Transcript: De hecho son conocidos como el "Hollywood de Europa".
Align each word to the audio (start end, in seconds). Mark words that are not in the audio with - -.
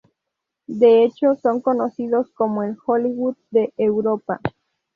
De 0.65 1.03
hecho 1.03 1.35
son 1.35 1.61
conocidos 1.61 2.31
como 2.33 2.63
el 2.63 2.75
"Hollywood 2.87 3.35
de 3.51 3.71
Europa". 3.77 4.41